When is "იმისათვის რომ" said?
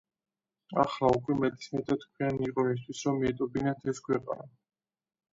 2.69-3.19